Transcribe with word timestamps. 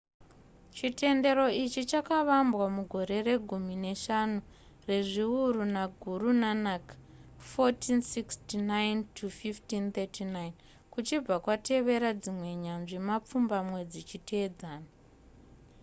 chitendero 0.75 1.45
ichi 1.63 1.81
chakavambwa 1.91 2.65
mugore 2.77 3.15
regumi 3.27 3.73
neshanu 3.87 4.37
rezviuru 4.89 5.61
naguru 5.75 6.27
nanak 6.41 6.85
1469-1539. 7.51 10.41
kuchibva 10.93 11.35
kwatevera 11.43 12.09
dzimwe 12.21 12.49
nyanzvi 12.63 12.97
mapfumbamwe 13.07 13.79
dzichiteedzana 13.91 14.87